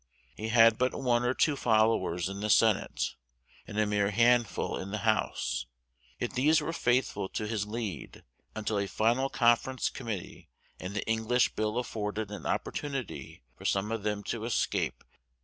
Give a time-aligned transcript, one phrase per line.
[0.35, 3.13] He had but one or two followers in the Senate,
[3.67, 5.67] and a mere handful in the House;
[6.19, 8.23] yet these were faithful to his lead
[8.55, 14.01] until a final conference committee and the English Bill afforded an opportunity for some of
[14.01, 15.03] them to escape.